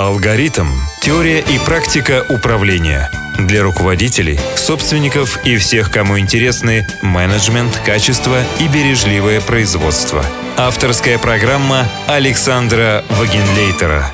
[0.00, 0.64] Алгоритм.
[1.02, 3.10] Теория и практика управления.
[3.36, 10.24] Для руководителей, собственников и всех, кому интересны менеджмент, качество и бережливое производство.
[10.56, 14.06] Авторская программа Александра Вагенлейтера.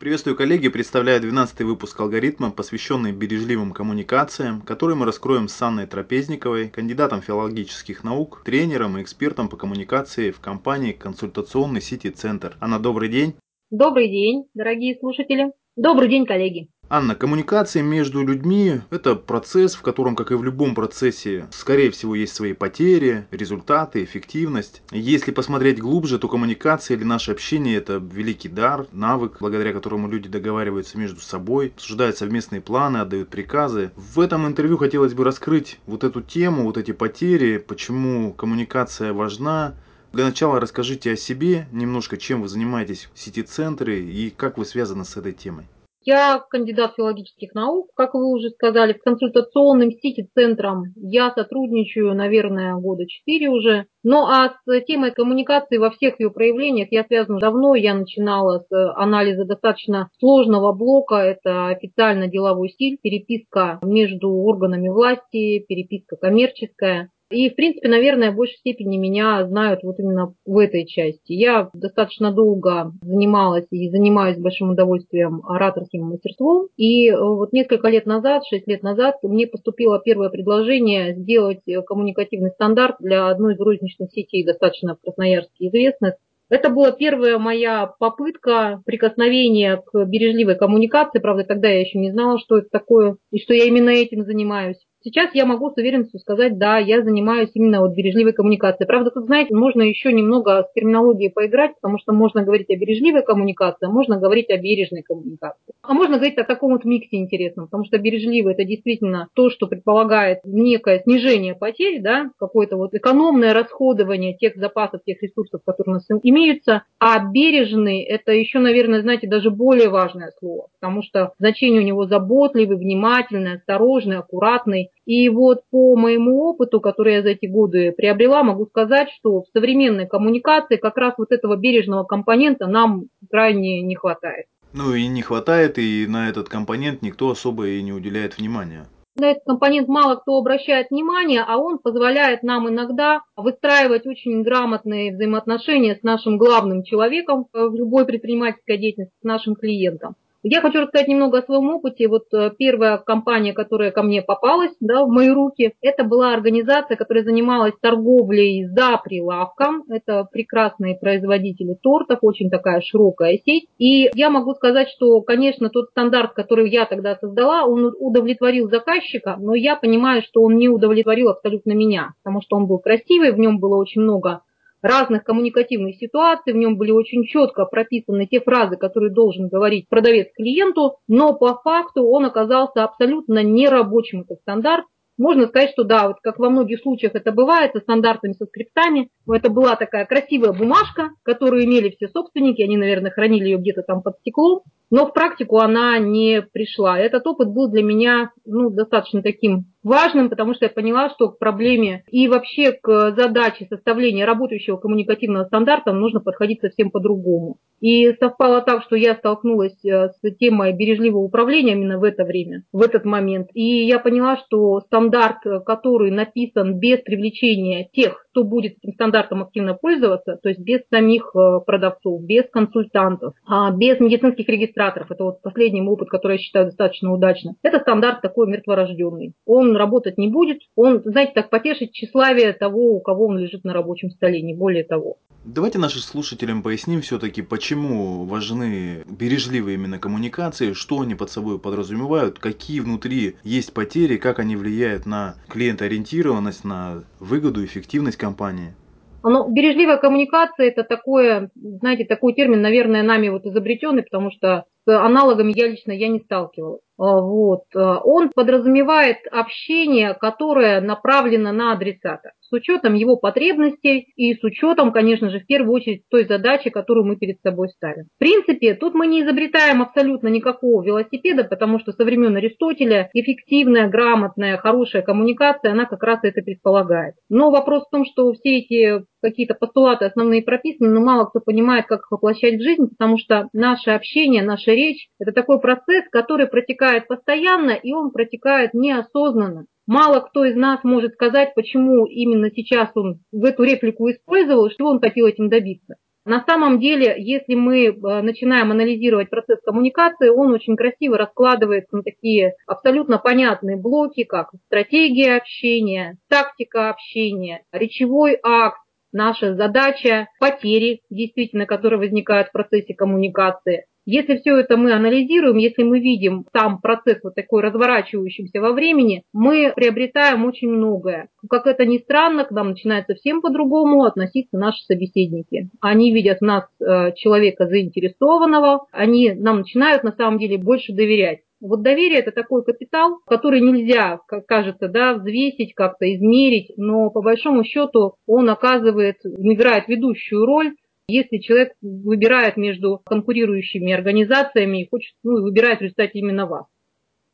[0.00, 0.66] Приветствую, коллеги!
[0.66, 8.02] Представляю 12 выпуск алгоритма, посвященный бережливым коммуникациям, который мы раскроем с Анной Трапезниковой, кандидатом филологических
[8.02, 12.56] наук, тренером и экспертом по коммуникации в компании консультационный Сити-центр.
[12.58, 13.36] Анна, добрый день!
[13.70, 15.52] Добрый день, дорогие слушатели.
[15.76, 16.68] Добрый день, коллеги.
[16.88, 22.16] Анна, коммуникация между людьми– это процесс, в котором, как и в любом процессе, скорее всего,
[22.16, 24.82] есть свои потери, результаты, эффективность.
[24.90, 30.28] Если посмотреть глубже, то коммуникация или наше общение– это великий дар, навык, благодаря которому люди
[30.28, 33.92] договариваются между собой, обсуждают совместные планы, отдают приказы.
[33.94, 39.76] В этом интервью хотелось бы раскрыть вот эту тему, вот эти потери, почему коммуникация важна,
[40.12, 44.64] для начала расскажите о себе, немножко чем вы занимаетесь в сети центры и как вы
[44.64, 45.66] связаны с этой темой.
[46.02, 53.06] Я кандидат филологических наук, как вы уже сказали, с консультационным сити-центром я сотрудничаю, наверное, года
[53.06, 53.84] четыре уже.
[54.02, 57.74] Ну а с темой коммуникации во всех ее проявлениях я связана давно.
[57.74, 61.16] Я начинала с анализа достаточно сложного блока.
[61.16, 67.10] Это официально деловой стиль, переписка между органами власти, переписка коммерческая.
[67.30, 71.32] И, в принципе, наверное, в большей степени меня знают вот именно в этой части.
[71.32, 76.68] Я достаточно долго занималась и занимаюсь большим удовольствием ораторским мастерством.
[76.76, 82.50] И э, вот несколько лет назад, шесть лет назад, мне поступило первое предложение сделать коммуникативный
[82.50, 86.14] стандарт для одной из розничных сетей, достаточно в Красноярске известных.
[86.48, 91.20] Это была первая моя попытка прикосновения к бережливой коммуникации.
[91.20, 94.84] Правда, тогда я еще не знала, что это такое и что я именно этим занимаюсь.
[95.02, 98.86] Сейчас я могу с уверенностью сказать, да, я занимаюсь именно вот бережливой коммуникацией.
[98.86, 103.22] Правда, тут, знаете, можно еще немного с терминологией поиграть, потому что можно говорить о бережливой
[103.22, 105.72] коммуникации, а можно говорить о бережной коммуникации.
[105.80, 109.68] А можно говорить о таком вот миксе интересном, потому что бережливый– это действительно то, что
[109.68, 115.94] предполагает некое снижение потерь, да, какое-то вот экономное расходование тех запасов, тех ресурсов, которые у
[115.94, 121.80] нас имеются, а бережный– это еще, наверное, знаете, даже более важное слово, потому что значение
[121.80, 127.46] у него заботливый, внимательный, осторожный, аккуратный, и вот по моему опыту, который я за эти
[127.46, 133.06] годы приобрела, могу сказать, что в современной коммуникации как раз вот этого бережного компонента нам
[133.30, 134.46] крайне не хватает.
[134.72, 138.86] Ну и не хватает, и на этот компонент никто особо и не уделяет внимания.
[139.16, 145.12] На этот компонент мало кто обращает внимание, а он позволяет нам иногда выстраивать очень грамотные
[145.12, 150.14] взаимоотношения с нашим главным человеком в любой предпринимательской деятельности, с нашим клиентом.
[150.42, 152.08] Я хочу рассказать немного о своем опыте.
[152.08, 156.96] Вот э, первая компания, которая ко мне попалась да, в мои руки, это была организация,
[156.96, 159.84] которая занималась торговлей за прилавком.
[159.90, 163.66] Это прекрасные производители тортов, очень такая широкая сеть.
[163.78, 169.36] И я могу сказать, что, конечно, тот стандарт, который я тогда создала, он удовлетворил заказчика,
[169.38, 173.38] но я понимаю, что он не удовлетворил абсолютно меня, потому что он был красивый, в
[173.38, 174.40] нем было очень много
[174.82, 180.28] разных коммуникативных ситуаций, в нем были очень четко прописаны те фразы, которые должен говорить продавец
[180.34, 184.84] клиенту, но по факту он оказался абсолютно нерабочим, этот стандарт.
[185.20, 189.10] Можно сказать, что да, вот как во многих случаях это бывает, со стандартами, со скриптами,
[189.30, 194.00] это была такая красивая бумажка, которую имели все собственники, они, наверное, хранили ее где-то там
[194.00, 196.98] под стеклом, но в практику она не пришла.
[196.98, 201.38] Этот опыт был для меня ну, достаточно таким важным, потому что я поняла, что к
[201.38, 207.58] проблеме и вообще к задаче составления работающего коммуникативного стандарта нужно подходить совсем по-другому.
[207.80, 212.64] И совпало так, что я столкнулась э, с темой бережливого управления именно в это время,
[212.72, 213.48] в этот момент.
[213.54, 219.74] И я поняла, что стандарт, который написан без привлечения тех, кто будет этим стандартом активно
[219.74, 225.42] пользоваться, то есть без самих э, продавцов, без консультантов, а без медицинских регистраторов, это вот
[225.42, 229.34] последний опыт, который я считаю достаточно удачным, это стандарт такой мертворожденный.
[229.46, 233.72] Он работать не будет, он, знаете, так потешит тщеславие того, у кого он лежит на
[233.72, 235.16] рабочем столе, не более того.
[235.42, 242.38] Давайте нашим слушателям поясним все-таки, почему важны бережливые именно коммуникации, что они под собой подразумевают,
[242.38, 248.74] какие внутри есть потери, как они влияют на клиентоориентированность, на выгоду, эффективность компании.
[249.22, 254.98] Но бережливая коммуникация это такое, знаете, такой термин, наверное, нами вот изобретенный, потому что с
[254.98, 256.80] аналогами я лично я не сталкивалась.
[257.00, 264.92] Вот, он подразумевает общение, которое направлено на адресата с учетом его потребностей и с учетом,
[264.92, 268.06] конечно же, в первую очередь той задачи, которую мы перед собой ставим.
[268.16, 273.88] В принципе, тут мы не изобретаем абсолютно никакого велосипеда, потому что со времен Аристотеля эффективная,
[273.88, 277.14] грамотная, хорошая коммуникация, она как раз это предполагает.
[277.28, 281.86] Но вопрос в том, что все эти какие-то постулаты основные прописаны, но мало кто понимает,
[281.86, 286.48] как их воплощать в жизнь, потому что наше общение, наша речь– это такой процесс, который
[286.48, 289.66] протекает постоянно, и он протекает неосознанно.
[289.86, 294.86] Мало кто из нас может сказать, почему именно сейчас он в эту реплику использовал, что
[294.86, 295.96] он хотел этим добиться.
[296.26, 297.92] На самом деле, если мы э,
[298.22, 305.36] начинаем анализировать процесс коммуникации, он очень красиво раскладывается на такие абсолютно понятные блоки, как стратегия
[305.36, 308.78] общения, тактика общения, речевой акт,
[309.12, 315.82] наша задача, потери, действительно, которые возникают в процессе коммуникации, если все это мы анализируем, если
[315.82, 321.28] мы видим сам процесс вот такой разворачивающийся во времени, мы приобретаем очень многое.
[321.48, 325.70] Как это ни странно, к нам начинают совсем по-другому относиться наши собеседники.
[325.80, 331.40] Они видят в нас э, человека заинтересованного, они нам начинают на самом деле больше доверять.
[331.60, 337.20] Вот доверие– это такой капитал, который нельзя, как кажется, да, взвесить, как-то измерить, но по
[337.20, 340.74] большому счету он оказывает, играет ведущую роль
[341.10, 346.66] если человек выбирает между конкурирующими организациями и хочет, ну, выбирает в результате именно вас.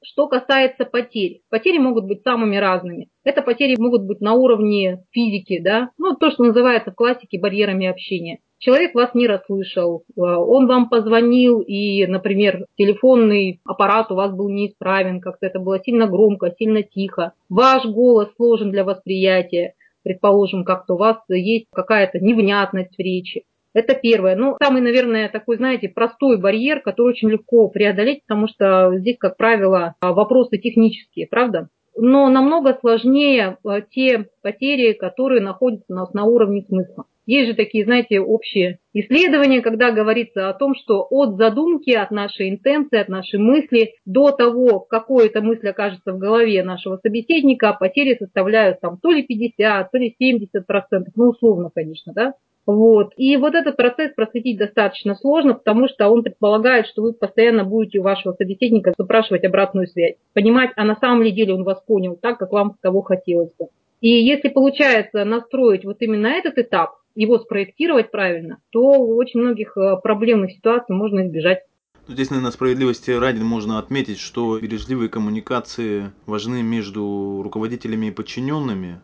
[0.05, 1.40] Что касается потерь.
[1.50, 3.08] Потери могут быть самыми разными.
[3.25, 7.87] Это потери могут быть на уровне физики, да, ну, то, что называется в классике барьерами
[7.87, 8.38] общения.
[8.58, 14.49] Человек вас не расслышал, э, он вам позвонил, и, например, телефонный аппарат у вас был
[14.49, 17.32] неисправен, как-то это было сильно громко, сильно тихо.
[17.50, 23.44] Ваш голос сложен для восприятия, предположим, как-то у вас есть какая-то невнятность в речи.
[23.76, 24.37] Это первое.
[24.37, 29.37] Ну, самый, наверное, такой, знаете, простой барьер, который очень легко преодолеть, потому что здесь, как
[29.37, 31.69] правило, вопросы технические, правда?
[31.94, 37.05] Но намного сложнее а, те потери, которые находятся у нас на уровне смысла.
[37.26, 42.49] Есть же такие, знаете, общие исследования, когда говорится о том, что от задумки, от нашей
[42.49, 48.17] интенции, от нашей мысли до того, какой эта мысль окажется в голове нашего собеседника, потери
[48.19, 52.32] составляют там то ли 50, то ли 70 процентов, ну условно, конечно, да.
[52.66, 53.12] Вот.
[53.16, 58.00] И вот этот процесс просветить достаточно сложно, потому что он предполагает, что вы постоянно будете
[58.00, 62.18] у вашего собеседника запрашивать обратную связь, понимать, а на самом ли деле он вас понял
[62.20, 63.68] так, как вам того хотелось бы.
[64.00, 69.96] И если получается настроить вот именно этот этап, его спроектировать правильно, то очень многих э,
[70.02, 71.60] проблемных ситуаций можно избежать.
[72.08, 79.00] Здесь, наверное, справедливости ради можно отметить, что бережливые коммуникации важны между руководителями и подчиненными.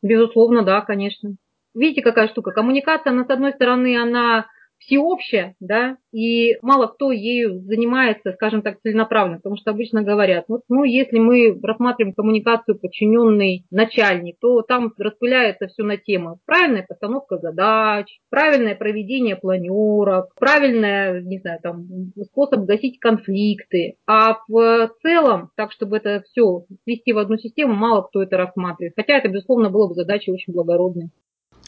[0.00, 1.36] Безусловно, да, конечно
[1.74, 2.52] видите, какая штука.
[2.52, 4.46] Коммуникация, она, с одной стороны, она
[4.80, 10.62] всеобщая, да, и мало кто ею занимается, скажем так, целенаправленно, потому что обычно говорят, вот,
[10.68, 17.38] ну, если мы рассматриваем коммуникацию подчиненный начальник, то там распыляется все на тему правильная постановка
[17.38, 21.86] задач, правильное проведение планерок, правильный, не знаю, там,
[22.30, 28.02] способ гасить конфликты, а в целом, так, чтобы это все свести в одну систему, мало
[28.02, 31.10] кто это рассматривает, хотя это, безусловно, было бы задачей очень благородной.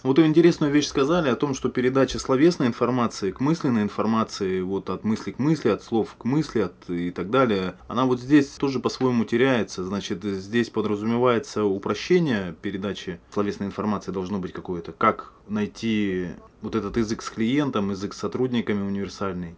[0.02, 4.90] Вот вы интересную вещь сказали о том, что передача словесной информации к мысленной информации, вот
[4.90, 8.48] от мысли к мысли, от слов к мысли от, и так далее, она вот здесь
[8.48, 9.84] тоже по-своему теряется.
[9.84, 14.90] Значит, здесь подразумевается упрощение передачи словесной информации должно быть какое-то.
[14.90, 16.30] Как найти
[16.62, 19.54] вот этот язык с клиентом, язык с сотрудниками универсальный?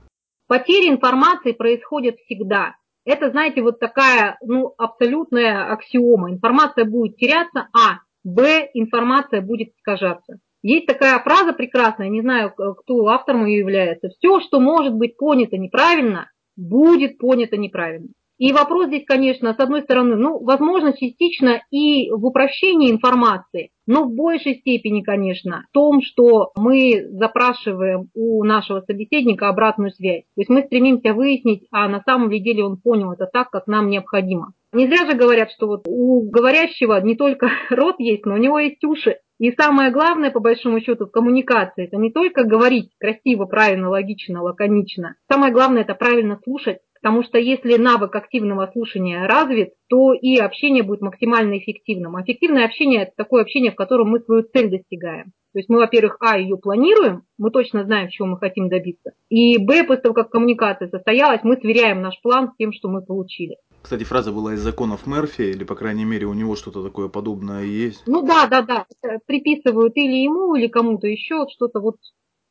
[0.46, 2.76] Потери информации происходят всегда.
[3.06, 6.30] Это, знаете, вот такая, ну, абсолютная аксиома.
[6.30, 10.38] Информация будет теряться, а Б, информация будет искажаться.
[10.62, 14.08] Есть такая фраза прекрасная, не знаю, кто автором ее является.
[14.08, 18.08] Все, что может быть понято неправильно, будет понято неправильно.
[18.38, 24.04] И вопрос здесь, конечно, с одной стороны, ну, возможно, частично и в упрощении информации, но
[24.04, 30.24] в большей степени, конечно, в том, что мы запрашиваем у нашего собеседника обратную связь.
[30.34, 33.66] То есть мы стремимся выяснить, а на самом ли деле он понял это так, как
[33.68, 34.52] нам необходимо.
[34.72, 38.58] Не зря же говорят, что вот у говорящего не только рот есть, но у него
[38.58, 39.18] есть уши.
[39.38, 44.42] И самое главное, по большому счету, в коммуникации, это не только говорить красиво, правильно, логично,
[44.42, 45.16] лаконично.
[45.30, 50.82] Самое главное, это правильно слушать, потому что если навык активного слушания развит, то и общение
[50.82, 52.16] будет максимально эффективным.
[52.16, 55.26] А эффективное общение– это такое общение, в котором мы свою цель достигаем.
[55.52, 59.12] То есть мы, во-первых, а, ее планируем, мы точно знаем, чего мы хотим добиться.
[59.28, 63.02] И, б, после того, как коммуникация состоялась, мы сверяем наш план с тем, что мы
[63.04, 63.58] получили.
[63.82, 67.64] Кстати, фраза была из законов Мерфи, или, по крайней мере, у него что-то такое подобное
[67.64, 68.02] есть.
[68.06, 68.86] Ну да, да, да.
[69.26, 71.96] Приписывают или ему, или кому-то еще, что-то вот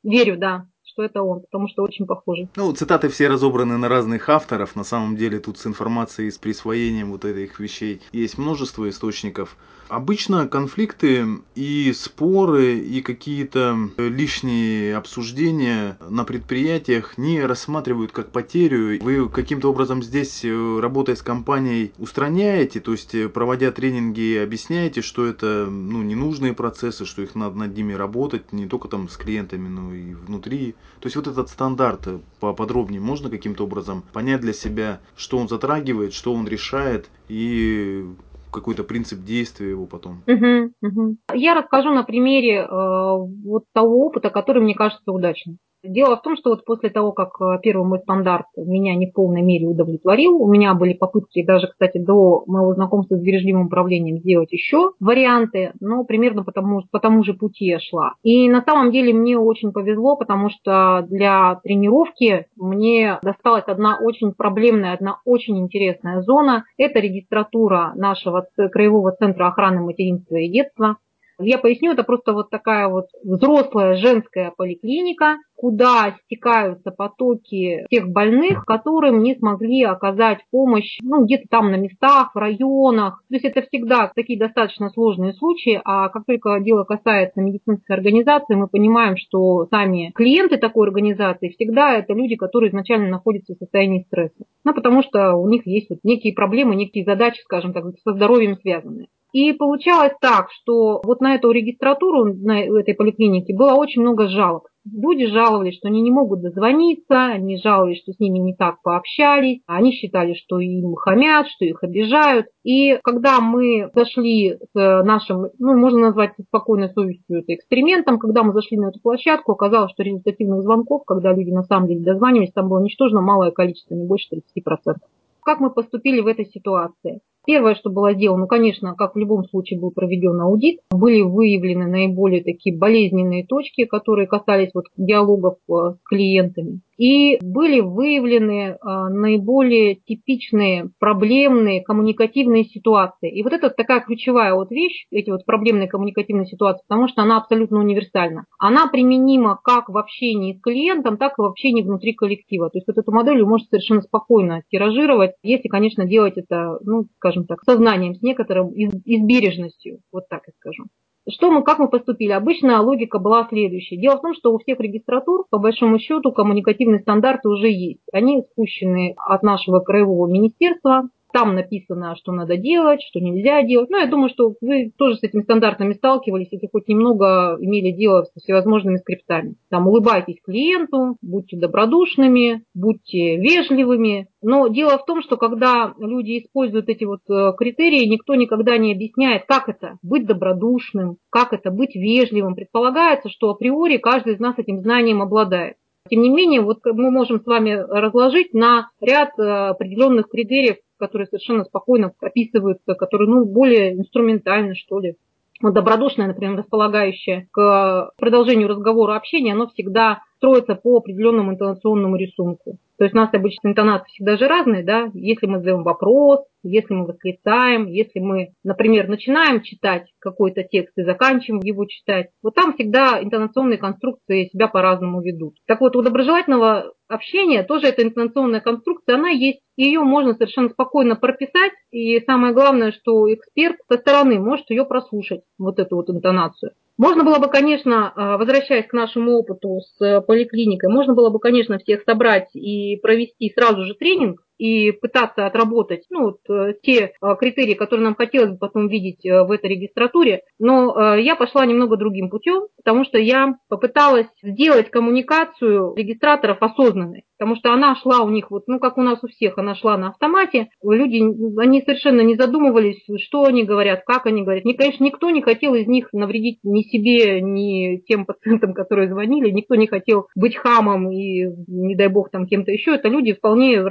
[0.04, 2.48] верю, да, что это он, потому что очень похожи.
[2.56, 4.76] Ну, цитаты все разобраны на разных авторов.
[4.76, 9.58] На самом деле тут с информацией, с присвоением вот этих вещей есть множество источников.
[9.90, 11.26] Обычно конфликты
[11.56, 19.04] и споры, и какие-то лишние обсуждения на предприятиях не рассматривают как потерю.
[19.04, 25.02] Вы каким-то образом здесь, э, работая с компанией, устраняете, то есть э, проводя тренинги, объясняете,
[25.02, 29.18] что это ну, ненужные процессы, что их надо над ними работать, не только там с
[29.18, 30.76] клиентами, но и внутри.
[31.00, 35.48] То есть вот этот стандарт э, поподробнее можно каким-то образом понять для себя, что он
[35.48, 38.06] затрагивает, что он решает и
[38.54, 40.24] какой-то принцип действия его потом.
[40.28, 41.18] Угу, угу.
[41.34, 45.58] Я расскажу на примере э, вот того опыта, который мне кажется удачным.
[45.84, 49.14] Дело в том, что вот после того, как э, первый мой стандарт меня не в
[49.14, 54.20] полной мере удовлетворил, у меня были попытки даже, кстати, до моего знакомства с бережливым управлением
[54.20, 58.14] сделать еще варианты, но примерно по тому, по тому же пути я шла.
[58.24, 64.32] И на самом деле мне очень повезло, потому что для тренировки мне досталась одна очень
[64.32, 66.64] проблемная, одна очень интересная зона.
[66.78, 70.98] Это регистратура нашего краевого центра охраны материнства и детства.
[71.44, 78.66] Я поясню, это просто вот такая вот взрослая женская поликлиника, куда стекаются потоки тех больных,
[78.66, 83.24] которым не смогли оказать помощь ну, где-то там на местах, в районах.
[83.30, 88.56] То есть это всегда такие достаточно сложные случаи, а как только дело касается медицинской организации,
[88.56, 94.04] мы понимаем, что сами клиенты такой организации всегда это люди, которые изначально находятся в состоянии
[94.08, 94.44] стресса.
[94.64, 98.58] Ну, потому что у них есть вот некие проблемы, некие задачи, скажем так, со здоровьем
[98.58, 99.08] связанные.
[99.34, 104.68] И получалось так, что вот на эту регистратуру на этой поликлинике было очень много жалоб.
[104.86, 109.62] Люди жаловались, что они не могут дозвониться, они жаловались, что с ними не так пообщались,
[109.66, 112.48] они считали, что им хамят, что их обижают.
[112.64, 118.54] И когда мы зашли с нашим, ну, можно назвать спокойной совестью это экспериментом, когда мы
[118.54, 122.70] зашли на эту площадку, оказалось, что результативных звонков, когда люди на самом деле дозванивались, там
[122.70, 124.96] было ничтожно малое количество, не больше 30%.
[125.44, 127.22] Как мы поступили в этой ситуации?
[127.46, 131.88] Первое, что было сделано, ну, конечно, как в любом случае был проведен аудит, были выявлены
[131.88, 139.10] наиболее такие болезненные точки, которые касались вот диалогов э, с клиентами и были выявлены а,
[139.10, 143.34] наиболее типичные проблемные коммуникативные ситуации.
[143.34, 147.38] И вот это такая ключевая вот вещь, эти вот проблемные коммуникативные ситуации, потому что она
[147.38, 148.46] абсолютно универсальна.
[148.60, 152.70] Она применима как в общении с клиентом, так и в общении внутри коллектива.
[152.70, 157.08] То есть вот эту модель вы можете совершенно спокойно тиражировать, если, конечно, делать это, ну,
[157.18, 160.86] скажем так, сознанием, с некоторым избережностью, вот так я скажу.
[161.30, 162.32] Что мы, как мы поступили?
[162.32, 163.98] Обычно логика была следующая.
[163.98, 168.02] Дело в том, что у всех регистратур, по большому счету, коммуникативные стандарты уже есть.
[168.12, 173.90] Они спущены от нашего краевого министерства, там написано, что надо делать, что нельзя делать.
[173.90, 178.24] Ну, я думаю, что вы тоже с этими стандартами сталкивались, если хоть немного имели дело
[178.24, 179.56] с всевозможными скриптами.
[179.70, 184.28] Там улыбайтесь клиенту, будьте добродушными, будьте вежливыми.
[184.44, 188.94] Но дело в том, что когда люди используют эти вот э, критерии, никто никогда не
[188.94, 192.54] объясняет, как это быть добродушным, как это быть вежливым.
[192.54, 195.78] Предполагается, что априори каждый из нас этим знанием обладает.
[196.10, 201.28] Тем не менее, вот мы можем с вами разложить на ряд э, определенных критериев которые
[201.28, 205.16] совершенно спокойно описываются, которые, ну, более инструментальны, что ли.
[205.62, 212.78] Вот добродушное, например, располагающее к продолжению разговора, общения, оно всегда строится по определенному интонационному рисунку.
[212.98, 216.94] То есть у нас обычно интонации всегда же разные, да, если мы задаем вопрос, если
[216.94, 222.74] мы восклицаем, если мы, например, начинаем читать какой-то текст и заканчиваем его читать, вот там
[222.74, 225.56] всегда интонационные конструкции себя по-разному ведут.
[225.66, 231.16] Так вот, у доброжелательного общения тоже эта интонационная конструкция, она есть, ее можно совершенно спокойно
[231.16, 236.72] прописать, и самое главное, что эксперт со стороны может ее прослушать, вот эту вот интонацию.
[236.98, 241.80] Можно было бы, конечно, а, возвращаясь к нашему опыту с поликлиникой, можно было бы, конечно,
[241.80, 247.36] всех собрать и провести сразу же тренинг, и пытаться отработать ну, вот, э, те э,
[247.40, 250.42] критерии, которые нам хотелось бы потом видеть э, в этой регистратуре.
[250.60, 257.24] Но я пошла немного другим путем, потому что я попыталась сделать коммуникацию регистраторов осознанной.
[257.38, 259.98] Потому что она шла у них, вот, ну как у нас у всех, она шла
[259.98, 260.70] на автомате.
[260.82, 261.18] Люди,
[261.60, 264.64] они совершенно не задумывались, что они говорят, как они говорят.
[264.64, 269.50] И, конечно, никто не хотел из них навредить ни себе, ни тем пациентам, которые звонили.
[269.50, 272.96] Никто не хотел быть хамом и, не дай бог, там кем-то еще.
[272.96, 273.84] Это люди вполне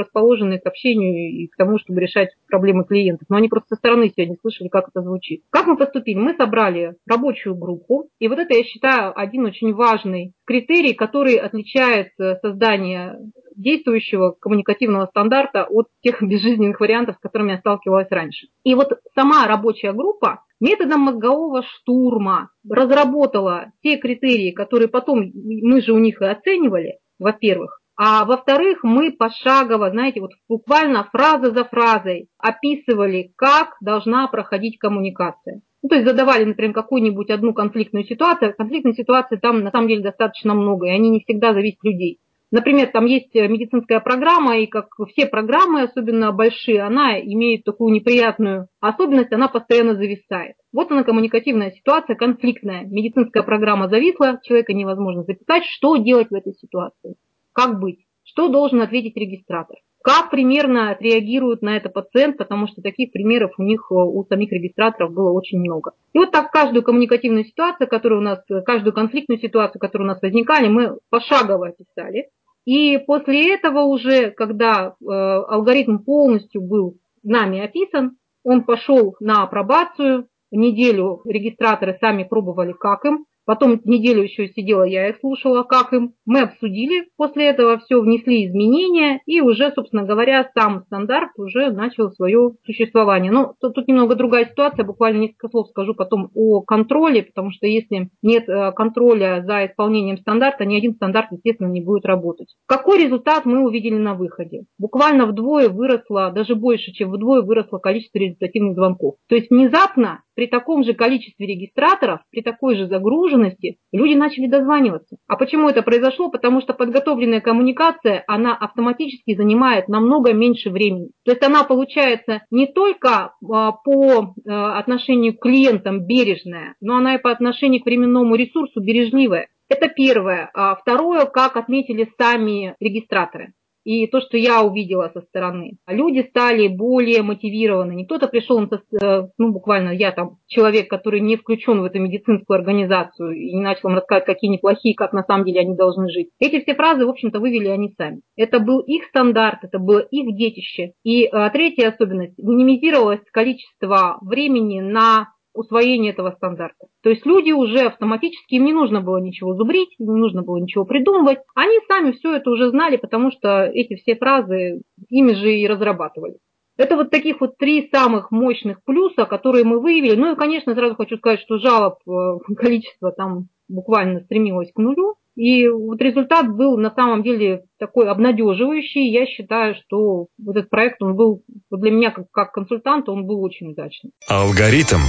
[0.53, 3.29] расположенные к общению и к тому, чтобы решать проблемы клиентов.
[3.29, 5.43] Но они просто со стороны не слышали, как это звучит.
[5.51, 6.19] Как мы поступили?
[6.19, 8.09] Мы собрали рабочую группу.
[8.19, 13.19] И вот это, я считаю, один очень важный критерий, который отличает э, создание
[13.57, 18.49] действующего коммуникативного стандарта от тех безжизненных вариантов, с которыми я сталкивалась раньше.
[18.65, 25.93] И вот сама рабочая группа методом мозгового штурма разработала те критерии, которые потом мы же
[25.93, 32.29] у них и оценивали, во-первых, а во-вторых, мы пошагово, знаете, вот буквально фраза за фразой
[32.39, 35.61] описывали, как должна проходить коммуникация.
[35.83, 38.55] Ну, то есть задавали, например, какую-нибудь одну конфликтную ситуацию.
[38.57, 42.19] Конфликтной ситуации там на самом деле достаточно много, и они не всегда зависят от людей.
[42.53, 48.69] Например, там есть медицинская программа, и как все программы, особенно большие, она имеет такую неприятную
[48.79, 50.57] особенность, она постоянно зависает.
[50.71, 52.85] Вот она коммуникативная ситуация, конфликтная.
[52.85, 55.65] Медицинская программа зависла, человека невозможно записать.
[55.65, 57.17] Что делать в этой ситуации?
[57.53, 58.07] Как быть?
[58.25, 59.77] Что должен ответить регистратор?
[60.03, 64.51] Как примерно отреагирует на это пациент, потому что таких примеров у них, э, у самих
[64.51, 65.93] регистраторов было очень много.
[66.13, 70.21] И вот так каждую коммуникативную ситуацию, которая у нас, каждую конфликтную ситуацию, которая у нас
[70.21, 72.31] возникали, мы пошагово описали.
[72.65, 80.27] И после этого уже, когда э, алгоритм полностью был нами описан, он пошел на апробацию,
[80.51, 86.15] неделю регистраторы сами пробовали, как им, Потом неделю еще сидела я и слушала, как им.
[86.27, 92.11] Мы обсудили, после этого все внесли изменения, и уже, собственно говоря, сам стандарт уже начал
[92.13, 93.33] свое существование.
[93.33, 97.67] Но тут, тут немного другая ситуация, буквально несколько слов скажу потом о контроле, потому что
[97.67, 102.55] если нет э, контроля за исполнением стандарта, ни один стандарт, естественно, не будет работать.
[102.67, 104.65] Какой результат мы увидели на выходе?
[104.79, 109.17] Буквально вдвое выросло, даже больше, чем вдвое выросло количество результативных звонков.
[109.29, 112.87] То есть внезапно при таком же количестве регистраторов, при такой же
[113.33, 115.17] загруженности, люди начали дозваниваться.
[115.27, 116.31] А почему это произошло?
[116.31, 121.11] Потому что подготовленная коммуникация, она автоматически занимает намного меньше времени.
[121.25, 127.17] То есть она получается не только а, по а, отношению к клиентам бережная, но она
[127.17, 129.49] и по отношению к временному ресурсу бережливая.
[129.69, 130.51] Это первое.
[130.55, 135.79] А второе, как отметили сами регистраторы и то, что я увидела со стороны.
[135.87, 137.93] Люди стали более мотивированы.
[137.93, 142.59] Не кто-то пришел, э, ну, буквально я там, человек, который не включен в эту медицинскую
[142.59, 146.31] организацию и не начал им рассказывать, какие неплохие, как на самом деле они должны жить.
[146.39, 148.21] Эти все фразы, в общем-то, вывели они сами.
[148.37, 150.93] Это был их стандарт, это было их детище.
[151.05, 156.87] И а, третья особенность, минимизировалось количество времени на усвоение этого стандарта.
[157.03, 160.85] То есть люди уже автоматически, им не нужно было ничего зубрить, не нужно было ничего
[160.85, 161.39] придумывать.
[161.55, 166.39] Они сами все это уже знали, потому что эти все фразы ими же и разрабатывали.
[166.79, 170.17] Это вот таких вот три самых мощных плюса, которые мы выявили.
[170.17, 175.17] Ну и, конечно, сразу хочу сказать, что жалоб э, количество там буквально стремилось к нулю.
[175.37, 179.11] И вот результат был на самом деле такой обнадеживающий.
[179.11, 183.43] Я считаю, что вот этот проект, он был для меня как, как консультанта, он был
[183.43, 184.13] очень удачный.
[184.29, 185.01] Алгоритм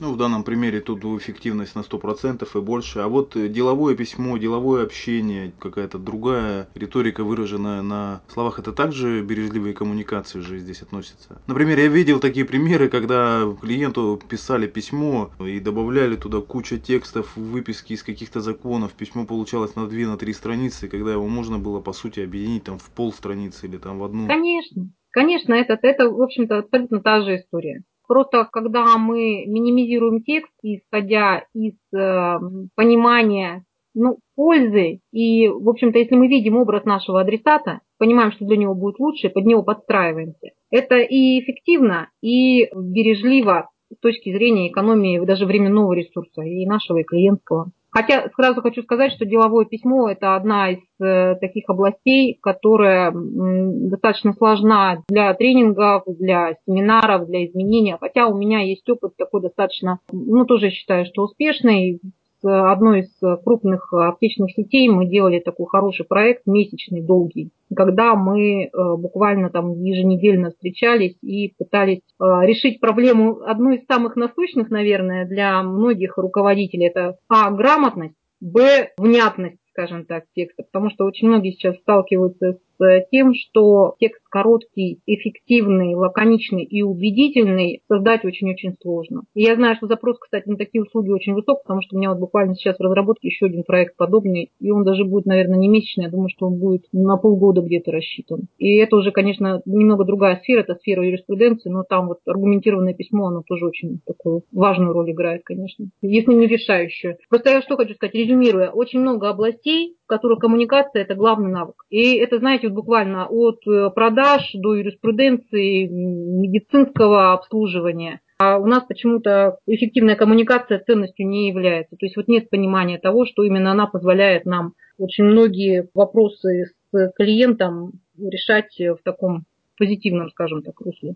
[0.00, 3.00] ну, в данном примере тут эффективность на 100% и больше.
[3.00, 9.74] А вот деловое письмо, деловое общение, какая-то другая риторика, выраженная на словах, это также бережливые
[9.74, 11.40] коммуникации же здесь относятся.
[11.46, 17.92] Например, я видел такие примеры, когда клиенту писали письмо и добавляли туда кучу текстов, выписки
[17.92, 18.92] из каких-то законов.
[18.92, 22.78] Письмо получалось на 2-3 на три страницы, когда его можно было, по сути, объединить там
[22.78, 24.26] в пол страницы или там в одну.
[24.26, 24.90] Конечно.
[25.10, 27.84] Конечно, это, это в общем-то, абсолютно та же история.
[28.06, 32.38] Просто когда мы минимизируем текст, исходя из э,
[32.74, 33.64] понимания
[33.94, 38.74] ну, пользы, и, в общем-то, если мы видим образ нашего адресата, понимаем, что для него
[38.74, 40.50] будет лучше, под него подстраиваемся.
[40.70, 47.04] Это и эффективно, и бережливо с точки зрения экономии даже временного ресурса и нашего, и
[47.04, 47.70] клиентского.
[47.94, 54.32] Хотя сразу хочу сказать, что деловое письмо– это одна из э, таких областей, которая достаточно
[54.32, 57.96] сложна для тренингов, для семинаров, для изменения.
[58.00, 62.00] Хотя у меня есть опыт такой достаточно, ну тоже считаю, что успешный
[62.44, 68.68] одной из крупных аптечных сетей мы делали такой хороший проект, месячный, долгий, когда мы э,
[68.96, 75.62] буквально там еженедельно встречались и пытались э, решить проблему, одну из самых насущных, наверное, для
[75.62, 81.76] многих руководителей, это а, грамотность, б, внятность скажем так, текста, потому что очень многие сейчас
[81.78, 82.73] сталкиваются с
[83.10, 89.22] тем, что текст короткий, эффективный, лаконичный и убедительный создать очень-очень сложно.
[89.34, 92.10] И я знаю, что запрос, кстати, на такие услуги очень высок, потому что у меня
[92.10, 95.68] вот буквально сейчас в разработке еще один проект подобный, и он даже будет, наверное, не
[95.68, 98.48] месячный, я думаю, что он будет на полгода где-то рассчитан.
[98.58, 103.26] И это уже, конечно, немного другая сфера, это сфера юриспруденции, но там вот аргументированное письмо,
[103.26, 107.16] оно тоже очень такую важную роль играет, конечно, если не решающую.
[107.28, 111.76] Просто я что хочу сказать, резюмируя, очень много областей, в которых коммуникация– это главный навык.
[111.88, 118.20] И это, знаете, вот буквально от э, продаж до юриспруденции, медицинского обслуживания.
[118.38, 121.96] А у нас почему-то эффективная коммуникация ценностью не является.
[121.96, 127.12] То есть вот нет понимания того, что именно она позволяет нам очень многие вопросы с
[127.16, 129.44] клиентом решать в таком
[129.78, 131.14] позитивном, скажем так, русле.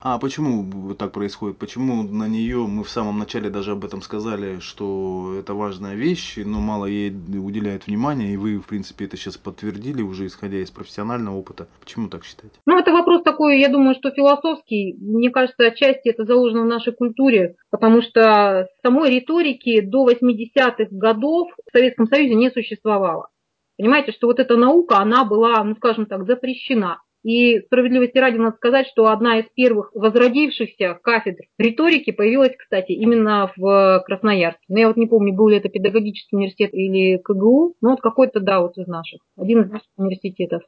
[0.00, 1.58] А почему так происходит?
[1.58, 6.36] Почему на нее мы в самом начале даже об этом сказали, что это важная вещь,
[6.36, 10.70] но мало ей уделяют внимания, и вы, в принципе, это сейчас подтвердили уже исходя из
[10.70, 11.66] профессионального опыта.
[11.80, 12.60] Почему так считаете?
[12.64, 14.96] Ну, это вопрос такой, я думаю, что философский.
[15.00, 21.50] Мне кажется, отчасти это заложено в нашей культуре, потому что самой риторики до 80-х годов
[21.66, 23.30] в Советском Союзе не существовало.
[23.76, 27.00] Понимаете, что вот эта наука, она была, ну, скажем так, запрещена.
[27.28, 33.52] И справедливости ради надо сказать, что одна из первых возродившихся кафедр риторики появилась, кстати, именно
[33.54, 34.64] в Красноярске.
[34.68, 38.40] Но я вот не помню, был ли это педагогический университет или КГУ, но вот какой-то,
[38.40, 40.62] да, вот из наших, один из наших университетов.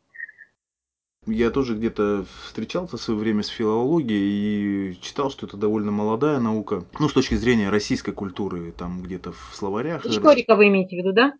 [1.26, 6.40] Я тоже где-то встречался в свое время с филологией и читал, что это довольно молодая
[6.40, 6.84] наука.
[6.98, 10.04] Ну, с точки зрения российской культуры, там где-то в словарях.
[10.04, 11.32] Историка вы имеете в виду, да?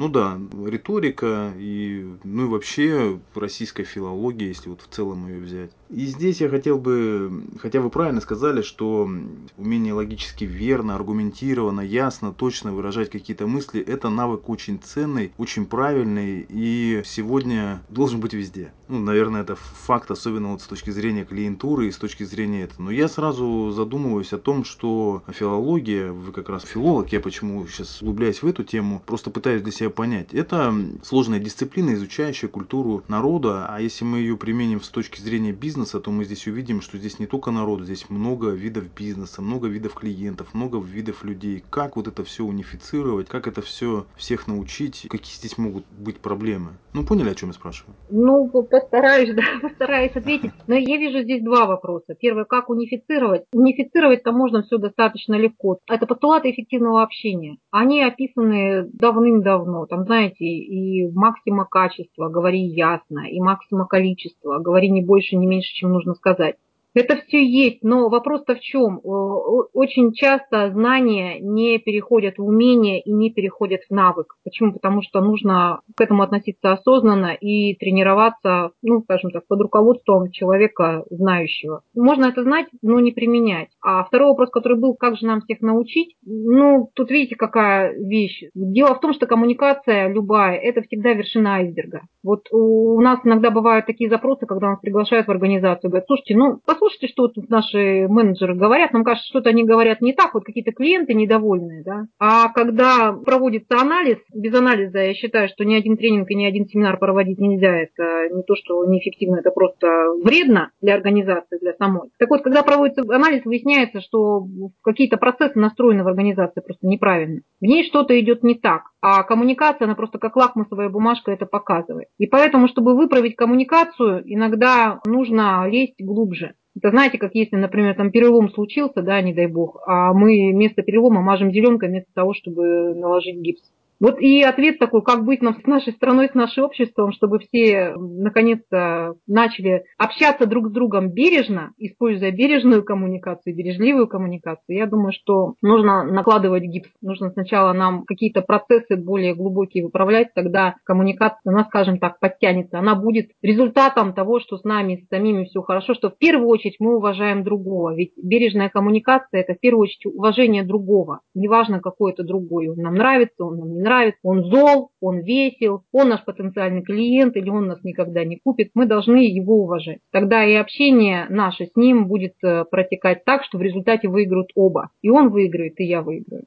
[0.00, 5.72] Ну да, риторика и, ну и вообще российская филология, если вот в целом ее взять.
[5.90, 9.10] И здесь я хотел бы, хотя вы правильно сказали, что
[9.58, 16.46] умение логически верно, аргументированно, ясно, точно выражать какие-то мысли, это навык очень ценный, очень правильный
[16.48, 18.72] и сегодня должен быть везде.
[18.88, 22.84] Ну, наверное, это факт, особенно вот с точки зрения клиентуры и с точки зрения этого.
[22.84, 28.00] Но я сразу задумываюсь о том, что филология, вы как раз филолог, я почему сейчас
[28.00, 30.32] углубляюсь в эту тему, просто пытаюсь для себя понять.
[30.32, 36.00] Это сложная дисциплина, изучающая культуру народа, а если мы ее применим с точки зрения бизнеса,
[36.00, 39.94] то мы здесь увидим, что здесь не только народ, здесь много видов бизнеса, много видов
[39.94, 41.64] клиентов, много видов людей.
[41.70, 46.70] Как вот это все унифицировать, как это все всех научить, какие здесь могут быть проблемы?
[46.92, 47.94] Ну, поняли, о чем я спрашиваю?
[48.10, 50.52] Ну, постараюсь, да, постараюсь ответить.
[50.66, 52.14] Но я вижу здесь два вопроса.
[52.18, 53.44] Первый, как унифицировать?
[53.52, 55.78] Унифицировать-то можно все достаточно легко.
[55.88, 57.58] Это постулаты эффективного общения.
[57.70, 64.90] Они описаны давным-давно ну, там, знаете, и максима качества, говори ясно, и максима количества, говори
[64.90, 66.56] не больше, не меньше, чем нужно сказать.
[66.94, 69.00] Это все есть, но вопрос-то в чем?
[69.02, 74.34] Очень часто знания не переходят в умение и не переходят в навык.
[74.44, 74.72] Почему?
[74.72, 81.04] Потому что нужно к этому относиться осознанно и тренироваться, ну, скажем так, под руководством человека
[81.10, 81.82] знающего.
[81.94, 83.68] Можно это знать, но не применять.
[83.82, 86.16] А второй вопрос, который был, как же нам всех научить?
[86.24, 88.42] Ну, тут видите, какая вещь.
[88.54, 92.02] Дело в том, что коммуникация любая, это всегда вершина айсберга.
[92.22, 96.60] Вот у нас иногда бывают такие запросы, когда нас приглашают в организацию, говорят, слушайте, ну,
[96.80, 100.72] послушайте, что тут наши менеджеры говорят, нам кажется, что-то они говорят не так, вот какие-то
[100.72, 102.06] клиенты недовольные, да.
[102.18, 106.66] А когда проводится анализ, без анализа я считаю, что ни один тренинг и ни один
[106.66, 109.88] семинар проводить нельзя, это не то, что неэффективно, это просто
[110.24, 112.08] вредно для организации, для самой.
[112.18, 114.46] Так вот, когда проводится анализ, выясняется, что
[114.82, 117.40] какие-то процессы настроены в организации просто неправильно.
[117.60, 122.08] В ней что-то идет не так, а коммуникация, она просто как лакмусовая бумажка это показывает.
[122.18, 126.54] И поэтому, чтобы выправить коммуникацию, иногда нужно лезть глубже.
[126.76, 130.82] Это знаете, как если, например, там перелом случился, да, не дай бог, а мы вместо
[130.82, 133.62] перелома мажем зеленкой вместо того, чтобы наложить гипс.
[134.00, 137.94] Вот и ответ такой, как быть нам с нашей страной, с нашим обществом, чтобы все
[137.96, 144.78] наконец-то начали общаться друг с другом бережно, используя бережную коммуникацию, бережливую коммуникацию.
[144.78, 146.88] Я думаю, что нужно накладывать гипс.
[147.02, 152.78] Нужно сначала нам какие-то процессы более глубокие выправлять, тогда коммуникация, она, скажем так, подтянется.
[152.78, 156.76] Она будет результатом того, что с нами, с самими все хорошо, что в первую очередь
[156.78, 157.94] мы уважаем другого.
[157.94, 161.20] Ведь бережная коммуникация– это в первую очередь уважение другого.
[161.34, 162.68] Неважно, какой это другой.
[162.68, 166.82] Он нам нравится, он нам не нравится нравится, он зол, он весел, он наш потенциальный
[166.82, 169.98] клиент или он нас никогда не купит, мы должны его уважать.
[170.12, 174.90] Тогда и общение наше с ним будет э, протекать так, что в результате выиграют оба.
[175.02, 176.44] И он выиграет, и я выиграю.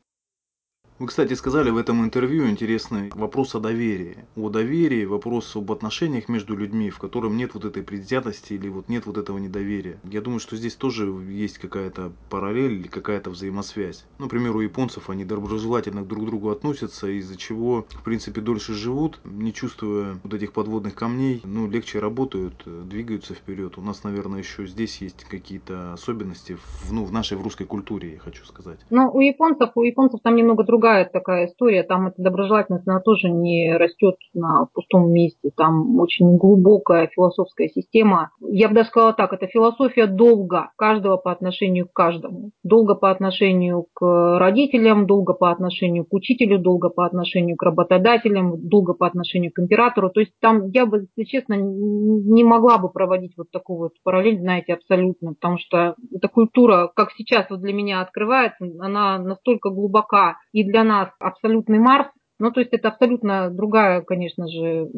[1.04, 4.20] Вы, кстати, сказали в этом интервью интересный вопрос о доверии.
[4.38, 8.88] О доверии, вопрос об отношениях между людьми, в котором нет вот этой предвзятости или вот
[8.88, 10.00] нет вот этого недоверия.
[10.06, 14.06] Я думаю, что здесь тоже есть какая-то параллель или какая-то взаимосвязь.
[14.18, 19.20] Например, у японцев они доброжелательно друг к другу относятся, из-за чего, в принципе, дольше живут,
[19.26, 23.78] не чувствуя вот этих подводных камней, ну, легче работают, двигаются вперед.
[23.78, 28.14] У нас, наверное, еще здесь есть какие-то особенности в, ну, в нашей, в русской культуре,
[28.14, 28.80] я хочу сказать.
[28.90, 33.00] Ну, у японцев, у японцев там немного другая бывает такая история, там эта доброжелательность, она
[33.00, 38.30] тоже не растет на пустом месте, там очень глубокая философская система.
[38.40, 42.52] Я бы даже сказала так, это философия долга, каждого по отношению к каждому.
[42.64, 48.68] Долго по отношению к родителям, долго по отношению к учителю, долго по отношению к работодателям,
[48.70, 50.12] долго по отношению к императору.
[50.12, 54.40] То есть там я бы, если честно, не могла бы проводить вот такую вот параллель,
[54.40, 60.38] знаете, абсолютно, потому что эта культура, как сейчас вот для меня открывается, она настолько глубока
[60.52, 62.08] и для нас абсолютный Марс.
[62.40, 64.90] Ну, то есть это абсолютно другая, конечно же,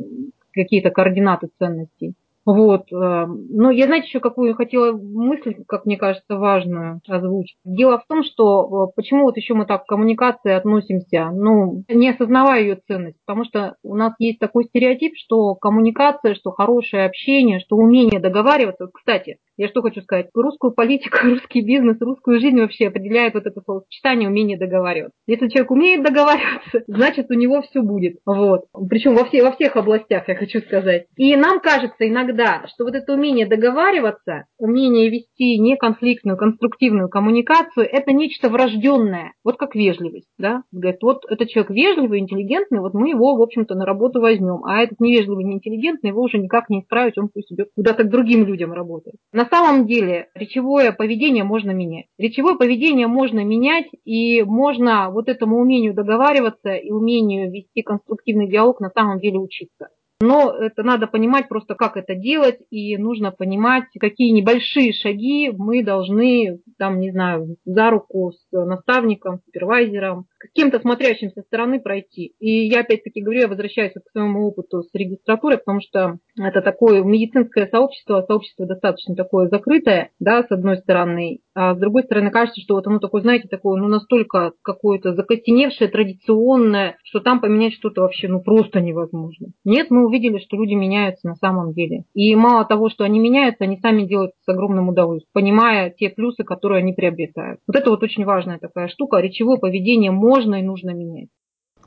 [0.52, 2.16] какие-то координаты ценностей.
[2.46, 2.92] Вот.
[2.92, 7.58] Э, но я, знаете, еще какую хотела мысль, как мне кажется, важную озвучить.
[7.66, 12.10] Дело в том, что э, почему вот еще мы так к коммуникации относимся, ну, не
[12.10, 17.60] осознавая ее ценность, потому что у нас есть такой стереотип, что коммуникация, что хорошее общение,
[17.60, 18.88] что умение договариваться.
[18.94, 20.28] Кстати, я что хочу сказать?
[20.34, 25.18] Русскую политику, русский бизнес, русскую жизнь вообще определяет вот это словосочетание умение договариваться.
[25.28, 28.18] Если человек умеет договариваться, значит у него все будет.
[28.26, 28.66] Вот.
[28.90, 31.06] Причем во, все, во всех областях, я хочу сказать.
[31.16, 38.12] И нам кажется иногда, что вот это умение договариваться, умение вести неконфликтную, конструктивную коммуникацию, это
[38.12, 39.34] нечто врожденное.
[39.44, 40.28] Вот как вежливость.
[40.38, 40.64] Да?
[40.72, 44.66] Говорит, вот этот человек вежливый, интеллигентный, вот мы его, в общем-то, на работу возьмем.
[44.66, 48.46] А этот невежливый, неинтеллигентный, его уже никак не исправить, он пусть идет куда-то к другим
[48.46, 49.16] людям работает.
[49.32, 52.06] На самом деле речевое поведение можно менять.
[52.18, 58.80] Речевое поведение можно менять, и можно вот этому умению договариваться и умению вести конструктивный диалог
[58.80, 59.90] на самом деле учиться.
[60.22, 65.84] Но это надо понимать просто, как это делать, и нужно понимать, какие небольшие шаги мы
[65.84, 72.34] должны, там, не знаю, за руку с наставником, супервайзером, кем-то смотрящим со стороны пройти.
[72.40, 77.04] И я опять-таки говорю, я возвращаюсь к своему опыту с регистратурой, потому что это такое
[77.04, 82.62] медицинское сообщество, сообщество достаточно такое закрытое, да, с одной стороны, а с другой стороны кажется,
[82.62, 88.02] что вот оно такое, знаете, такое, ну, настолько какое-то закостеневшее, традиционное, что там поменять что-то
[88.02, 89.48] вообще, ну, просто невозможно.
[89.64, 92.04] Нет, мы увидели, что люди меняются на самом деле.
[92.14, 96.44] И мало того, что они меняются, они сами делают с огромным удовольствием, понимая те плюсы,
[96.44, 97.62] которые они приобретают.
[97.68, 99.20] Вот это вот очень важная такая штука.
[99.20, 101.30] Речевое поведение можно и нужно менять.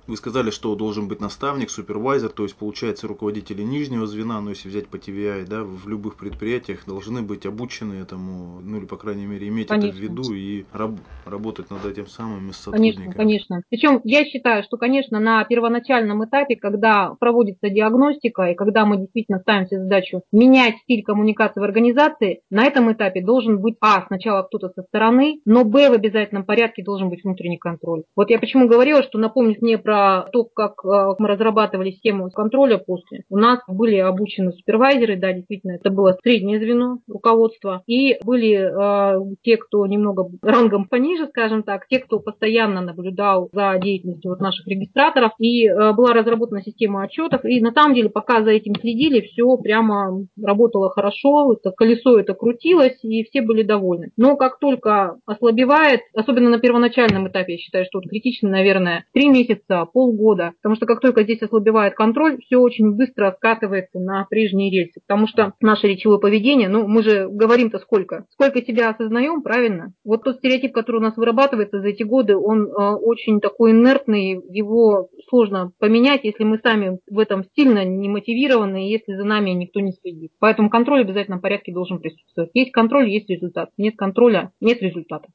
[0.08, 4.70] Вы сказали, что должен быть наставник, супервайзер, то есть получается руководители нижнего звена, но если
[4.70, 9.26] взять по TVI, да, в любых предприятиях должны быть обучены этому, ну или по крайней
[9.26, 9.88] мере иметь конечно.
[9.88, 10.92] это в виду и раб,
[11.26, 13.12] работать над этим самым с сотрудниками.
[13.12, 13.60] Конечно, конечно.
[13.68, 19.40] Причем я считаю, что, конечно, на первоначальном этапе, когда проводится диагностика и когда мы действительно
[19.40, 24.42] ставим себе задачу менять стиль коммуникации в организации, на этом этапе должен быть, а, сначала
[24.42, 28.04] кто-то со стороны, но, б, в обязательном порядке должен быть внутренний контроль.
[28.16, 29.97] Вот я почему говорила, что напомнить мне про
[30.32, 35.72] то, как э, мы разрабатывали систему контроля после, у нас были обучены супервайзеры, да, действительно,
[35.72, 41.86] это было среднее звено руководства, и были э, те, кто немного рангом пониже, скажем так,
[41.88, 47.44] те, кто постоянно наблюдал за деятельностью вот наших регистраторов, и э, была разработана система отчетов,
[47.44, 52.34] и на самом деле, пока за этим следили, все прямо работало хорошо, это колесо это
[52.34, 54.10] крутилось, и все были довольны.
[54.16, 59.28] Но как только ослабевает, особенно на первоначальном этапе, я считаю, что вот критично, наверное, три
[59.28, 60.52] месяца, полгода.
[60.62, 65.00] Потому что как только здесь ослабевает контроль, все очень быстро скатывается на прежние рельсы.
[65.06, 68.26] Потому что наше речевое поведение, ну мы же говорим-то сколько?
[68.30, 69.92] Сколько себя осознаем, правильно?
[70.04, 74.40] Вот тот стереотип, который у нас вырабатывается за эти годы, он э, очень такой инертный,
[74.48, 79.80] его сложно поменять, если мы сами в этом сильно не мотивированы, если за нами никто
[79.80, 80.32] не следит.
[80.38, 82.50] Поэтому контроль в обязательном порядке должен присутствовать.
[82.54, 83.70] Есть контроль, есть результат.
[83.76, 85.28] Нет контроля, нет результата.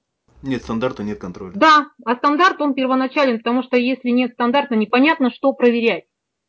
[0.43, 1.53] Нет стандарта, нет контроля.
[1.55, 6.03] Да, а стандарт он первоначален, потому что если нет стандарта, непонятно, что проверять.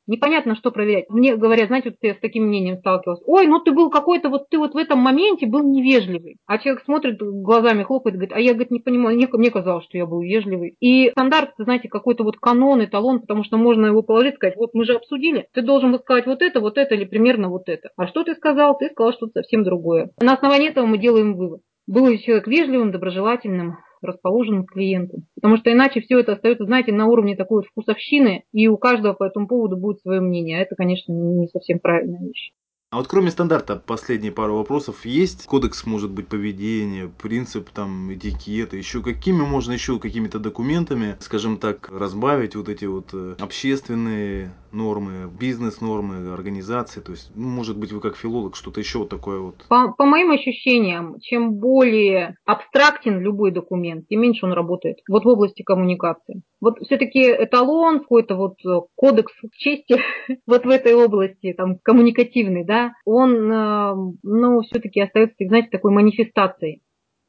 [0.06, 1.08] Непонятно, что проверять.
[1.08, 3.22] Мне говорят, знаете, вот я с таким мнением сталкивалась.
[3.24, 6.36] Ой, ну ты был какой-то, вот ты вот в этом моменте был невежливый.
[6.46, 9.96] А человек смотрит, глазами хлопает, говорит, а я, говорит, не понимаю, мне, мне казалось, что
[9.96, 10.76] я был вежливый.
[10.80, 14.84] И стандарт, знаете, какой-то вот канон, эталон, потому что можно его положить, сказать, вот мы
[14.84, 17.88] же обсудили, ты должен был сказать вот это, вот это или примерно вот это.
[17.96, 18.76] А что ты сказал?
[18.76, 20.10] Ты сказал что-то совсем другое.
[20.20, 21.62] На основании этого мы делаем вывод.
[21.86, 25.22] Был человек вежливым, доброжелательным, расположенным к клиенту.
[25.34, 29.24] Потому что иначе все это остается, знаете, на уровне такой вкусовщины, и у каждого по
[29.24, 30.58] этому поводу будет свое мнение.
[30.58, 32.52] А это, конечно, не совсем правильная вещь.
[32.94, 38.76] А вот кроме стандарта, последние пару вопросов, есть кодекс, может быть, поведения, принцип там этикета,
[38.76, 45.28] еще какими можно еще какими-то документами, скажем так, разбавить вот эти вот э, общественные нормы,
[45.40, 49.64] бизнес-нормы, организации, то есть, ну, может быть, вы как филолог что-то еще вот такое вот.
[49.68, 54.98] По, по моим ощущениям, чем более абстрактен любой документ, тем меньше он работает.
[55.08, 56.42] Вот в области коммуникации.
[56.60, 60.00] Вот все-таки эталон, какой-то вот э, кодекс чести
[60.46, 66.82] вот в этой области, там, коммуникативный, да, он, э, ну, все-таки остается, знаете, такой манифестацией.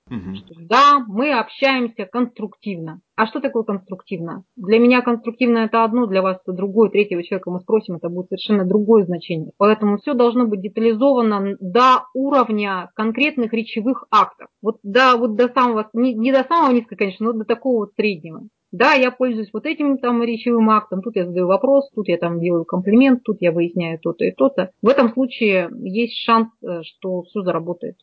[0.07, 0.35] Угу.
[0.35, 3.01] Что, да, мы общаемся конструктивно.
[3.15, 4.43] А что такое конструктивно?
[4.55, 8.27] Для меня конструктивно это одно, для вас это другое, третьего человека мы спросим, это будет
[8.27, 9.51] совершенно другое значение.
[9.57, 14.47] Поэтому все должно быть детализовано до уровня конкретных речевых актов.
[14.61, 17.93] Вот до, вот до самого, не, не до самого низкого, конечно, но до такого вот
[17.95, 18.47] среднего.
[18.75, 22.41] Да, я пользуюсь вот этим там речевым актом, тут я задаю вопрос, тут я там
[22.41, 24.71] делаю комплимент, тут я выясняю то-то и то-то.
[24.81, 27.95] В этом случае есть шанс, э, что все заработает.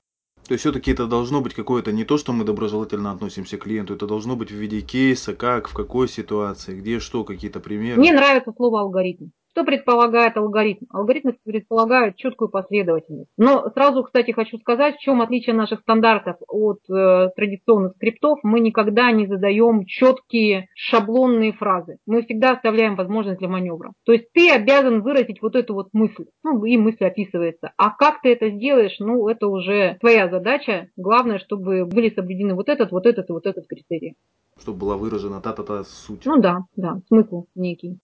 [0.49, 3.95] То есть все-таки это должно быть какое-то не то, что мы доброжелательно относимся к клиенту,
[3.95, 8.01] это должно быть в виде кейса, как, в какой ситуации, где что, какие-то примеры.
[8.01, 9.27] Мне нравится слово алгоритм.
[9.53, 10.87] Что предполагает алгоритм?
[10.89, 13.29] Алгоритм предполагает четкую последовательность.
[13.37, 18.39] Но сразу, кстати, хочу сказать, в чем отличие наших стандартов от э, традиционных скриптов.
[18.45, 21.99] Мы никогда не задаем четкие шаблонные фразы.
[22.07, 23.93] Мы всегда оставляем возможность для маневра.
[24.07, 26.25] То есть ты обязан выразить вот эту вот мысль.
[26.43, 27.73] Ну, и мысль описывается.
[27.77, 30.89] А как ты это сделаешь, ну, это уже твоя задача.
[30.97, 34.15] Главное, чтобы были соблюдены вот этот, вот этот и вот этот критерий.
[34.59, 36.25] Чтобы была выражена та-та-та суть.
[36.25, 37.99] Ну да, да, смысл некий.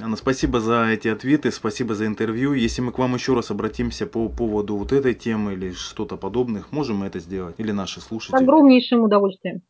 [0.00, 2.52] Анна, спасибо за эти ответы, спасибо за интервью.
[2.52, 6.72] Если мы к вам еще раз обратимся по поводу вот этой темы или что-то подобных,
[6.72, 7.54] можем мы это сделать?
[7.58, 8.36] Или наши слушатели?
[8.36, 9.62] С огромнейшим удовольствием.